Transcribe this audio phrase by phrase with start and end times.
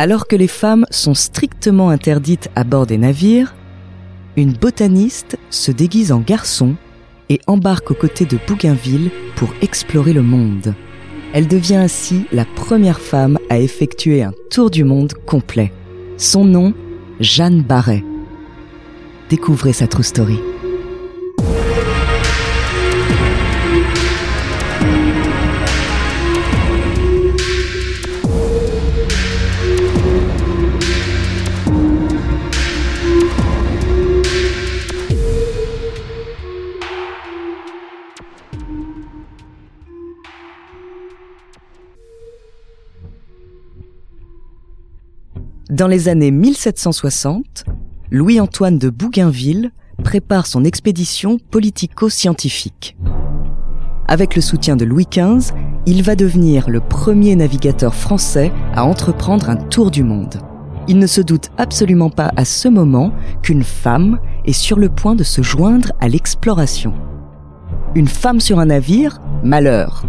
[0.00, 3.54] Alors que les femmes sont strictement interdites à bord des navires,
[4.34, 6.76] une botaniste se déguise en garçon
[7.28, 10.74] et embarque aux côtés de Bougainville pour explorer le monde.
[11.34, 15.70] Elle devient ainsi la première femme à effectuer un tour du monde complet.
[16.16, 16.72] Son nom,
[17.20, 18.02] Jeanne Barret.
[19.28, 20.38] Découvrez sa true story.
[45.70, 47.64] Dans les années 1760,
[48.10, 49.70] Louis-Antoine de Bougainville
[50.02, 52.96] prépare son expédition politico-scientifique.
[54.08, 55.54] Avec le soutien de Louis XV,
[55.86, 60.40] il va devenir le premier navigateur français à entreprendre un tour du monde.
[60.88, 65.14] Il ne se doute absolument pas à ce moment qu'une femme est sur le point
[65.14, 66.94] de se joindre à l'exploration.
[67.94, 70.04] Une femme sur un navire Malheur.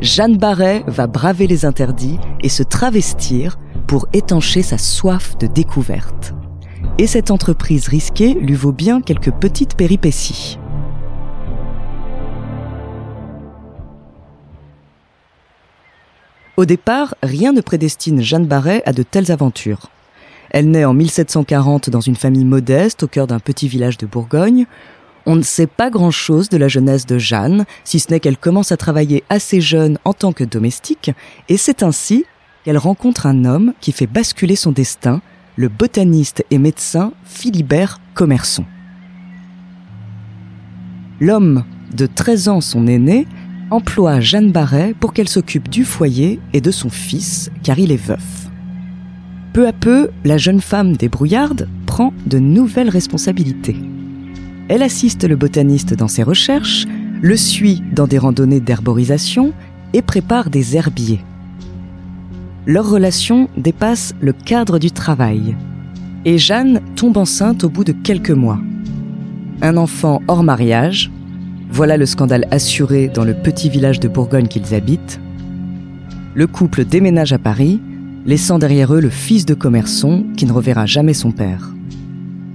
[0.00, 6.34] Jeanne Barret va braver les interdits et se travestir pour étancher sa soif de découverte.
[6.98, 10.58] Et cette entreprise risquée lui vaut bien quelques petites péripéties.
[16.56, 19.90] Au départ, rien ne prédestine Jeanne Barret à de telles aventures.
[20.50, 24.66] Elle naît en 1740 dans une famille modeste au cœur d'un petit village de Bourgogne.
[25.30, 28.72] On ne sait pas grand-chose de la jeunesse de Jeanne, si ce n'est qu'elle commence
[28.72, 31.10] à travailler assez jeune en tant que domestique,
[31.50, 32.24] et c'est ainsi
[32.64, 35.20] qu'elle rencontre un homme qui fait basculer son destin,
[35.56, 38.64] le botaniste et médecin Philibert Commerson.
[41.20, 43.26] L'homme, de 13 ans son aîné,
[43.70, 48.02] emploie Jeanne Barret pour qu'elle s'occupe du foyer et de son fils, car il est
[48.02, 48.48] veuf.
[49.52, 53.76] Peu à peu, la jeune femme débrouillarde prend de nouvelles responsabilités.
[54.68, 56.86] Elle assiste le botaniste dans ses recherches,
[57.20, 59.52] le suit dans des randonnées d'herborisation
[59.92, 61.20] et prépare des herbiers
[62.68, 65.56] leur relation dépasse le cadre du travail.
[66.26, 68.60] Et Jeanne tombe enceinte au bout de quelques mois.
[69.62, 71.10] Un enfant hors mariage,
[71.70, 75.18] voilà le scandale assuré dans le petit village de Bourgogne qu'ils habitent.
[76.34, 77.80] Le couple déménage à Paris,
[78.26, 81.70] laissant derrière eux le fils de commerçon qui ne reverra jamais son père.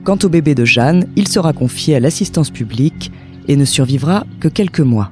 [0.03, 3.09] Quant au bébé de Jeanne, il sera confié à l'assistance publique
[3.47, 5.11] et ne survivra que quelques mois.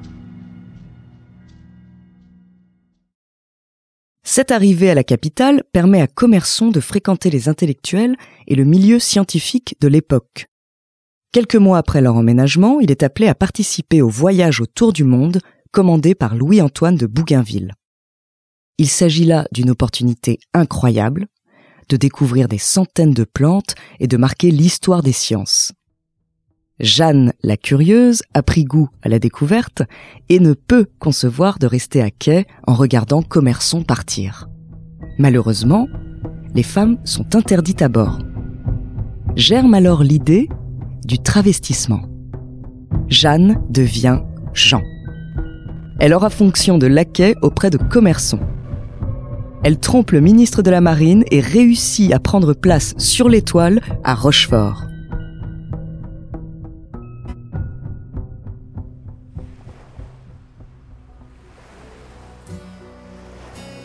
[4.24, 9.00] Cette arrivée à la capitale permet à Commerson de fréquenter les intellectuels et le milieu
[9.00, 10.48] scientifique de l'époque.
[11.32, 15.40] Quelques mois après leur emménagement, il est appelé à participer au voyage autour du monde
[15.72, 17.74] commandé par Louis-Antoine de Bougainville.
[18.78, 21.28] Il s'agit là d'une opportunité incroyable
[21.92, 25.74] de découvrir des centaines de plantes et de marquer l'histoire des sciences.
[26.80, 29.84] Jeanne, la curieuse, a pris goût à la découverte
[30.30, 34.50] et ne peut concevoir de rester à quai en regardant Commerçon partir.
[35.20, 35.88] Malheureusement,
[36.56, 38.20] les femmes sont interdites à bord.
[39.36, 40.50] Germe alors l'idée
[41.06, 42.02] du travestissement.
[43.10, 44.22] Jeanne devient
[44.54, 44.82] Jean.
[46.00, 48.40] Elle aura fonction de laquais auprès de Commerçon.
[49.64, 54.16] Elle trompe le ministre de la Marine et réussit à prendre place sur l'étoile à
[54.16, 54.86] Rochefort.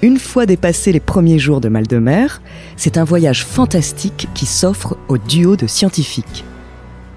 [0.03, 2.41] Une fois dépassés les premiers jours de mal de mer,
[2.77, 6.45] c'est un voyage fantastique qui s'offre au duo de scientifiques.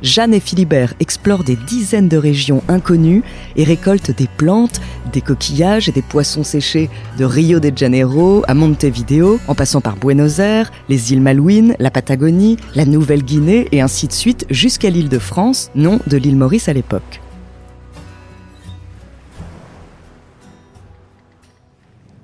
[0.02, 3.24] Jeanne et Philibert explorent des dizaines de régions inconnues
[3.58, 4.80] et récoltent des plantes,
[5.12, 9.98] des coquillages et des poissons séchés de Rio de Janeiro à Montevideo, en passant par
[9.98, 15.10] Buenos Aires, les îles Malouines, la Patagonie, la Nouvelle-Guinée et ainsi de suite jusqu'à l'île
[15.10, 17.22] de France, nom de l'île Maurice à l'époque.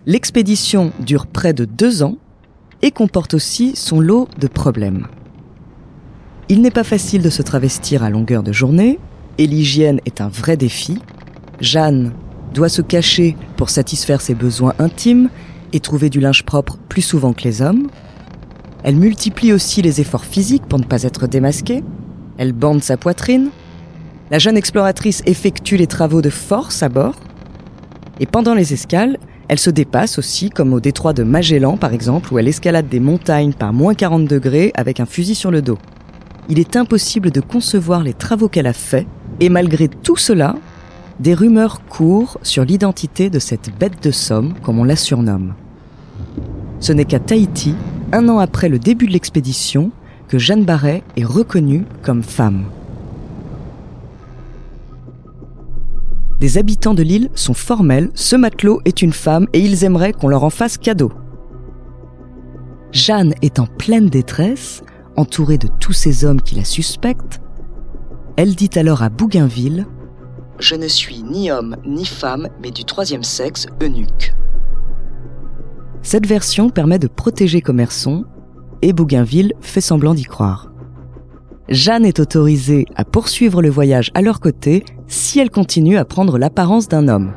[0.06, 2.18] L'expédition dure près de deux ans
[2.82, 5.08] et comporte aussi son lot de problèmes.
[6.48, 9.00] Il n'est pas facile de se travestir à longueur de journée,
[9.40, 11.00] et l'hygiène est un vrai défi.
[11.60, 12.14] Jeanne
[12.54, 15.30] doit se cacher pour satisfaire ses besoins intimes
[15.74, 17.88] et trouver du linge propre plus souvent que les hommes.
[18.84, 21.84] Elle multiplie aussi les efforts physiques pour ne pas être démasquée.
[22.38, 23.50] Elle bande sa poitrine.
[24.30, 27.16] La jeune exploratrice effectue les travaux de force à bord.
[28.20, 29.18] Et pendant les escales,
[29.48, 33.00] elle se dépasse aussi, comme au détroit de Magellan par exemple, où elle escalade des
[33.00, 35.80] montagnes par moins 40 degrés avec un fusil sur le dos.
[36.48, 39.08] Il est impossible de concevoir les travaux qu'elle a faits,
[39.40, 40.56] et malgré tout cela,
[41.20, 45.54] des rumeurs courent sur l'identité de cette bête de somme, comme on la surnomme.
[46.80, 47.74] Ce n'est qu'à Tahiti,
[48.12, 49.92] un an après le début de l'expédition,
[50.28, 52.66] que Jeanne Barret est reconnue comme femme.
[56.40, 60.28] Des habitants de l'île sont formels, ce matelot est une femme et ils aimeraient qu'on
[60.28, 61.12] leur en fasse cadeau.
[62.92, 64.84] Jeanne est en pleine détresse,
[65.18, 67.42] entourée de tous ces hommes qui la suspectent.
[68.38, 69.86] Elle dit alors à Bougainville
[70.60, 74.34] Je ne suis ni homme ni femme, mais du troisième sexe, eunuque.
[76.02, 78.26] Cette version permet de protéger Commerçon
[78.82, 80.72] et Bougainville fait semblant d'y croire.
[81.68, 86.38] Jeanne est autorisée à poursuivre le voyage à leur côté si elle continue à prendre
[86.38, 87.34] l'apparence d'un homme.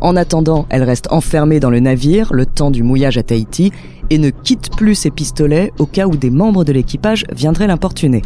[0.00, 3.70] En attendant, elle reste enfermée dans le navire le temps du mouillage à Tahiti
[4.08, 8.22] et ne quitte plus ses pistolets au cas où des membres de l'équipage viendraient l'importuner.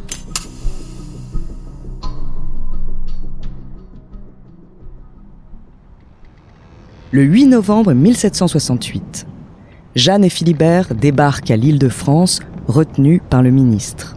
[7.11, 9.27] Le 8 novembre 1768,
[9.95, 14.17] Jeanne et Philibert débarquent à l'île de France, retenus par le ministre.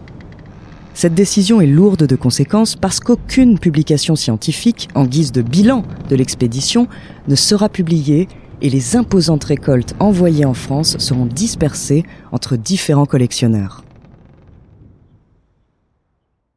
[0.97, 6.15] Cette décision est lourde de conséquences parce qu'aucune publication scientifique, en guise de bilan de
[6.15, 6.87] l'expédition,
[7.27, 8.27] ne sera publiée
[8.63, 13.85] et les imposantes récoltes envoyées en France seront dispersées entre différents collectionneurs.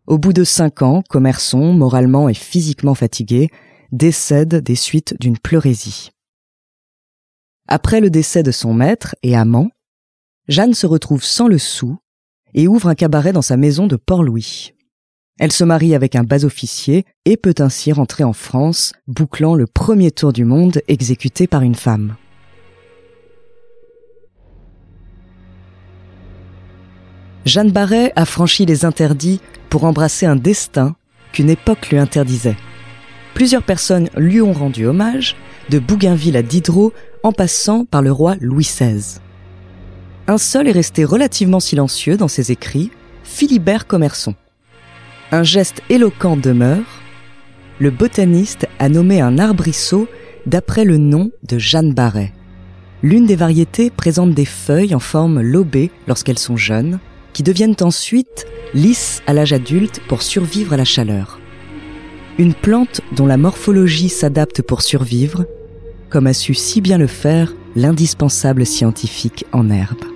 [0.06, 3.50] Au bout de cinq ans, Commerçon, moralement et physiquement fatigué,
[3.92, 6.12] décède des suites d'une pleurésie.
[7.68, 9.68] Après le décès de son maître et amant,
[10.48, 11.98] Jeanne se retrouve sans le sou
[12.54, 14.72] et ouvre un cabaret dans sa maison de Port-Louis.
[15.38, 20.10] Elle se marie avec un bas-officier et peut ainsi rentrer en France, bouclant le premier
[20.10, 22.16] tour du monde exécuté par une femme.
[27.46, 30.94] Jeanne Barret a franchi les interdits pour embrasser un destin
[31.32, 32.58] qu'une époque lui interdisait.
[33.32, 35.36] Plusieurs personnes lui ont rendu hommage,
[35.70, 36.92] de Bougainville à Diderot,
[37.22, 39.20] en passant par le roi Louis XVI
[40.30, 42.92] un seul est resté relativement silencieux dans ses écrits,
[43.24, 44.36] Philibert Commerson.
[45.32, 46.84] Un geste éloquent demeure.
[47.80, 50.06] Le botaniste a nommé un arbrisseau
[50.46, 52.32] d'après le nom de Jeanne Barret.
[53.02, 57.00] L'une des variétés présente des feuilles en forme lobée lorsqu'elles sont jeunes,
[57.32, 61.40] qui deviennent ensuite lisses à l'âge adulte pour survivre à la chaleur.
[62.38, 65.44] Une plante dont la morphologie s'adapte pour survivre,
[66.08, 70.09] comme a su si bien le faire l'indispensable scientifique en herbe.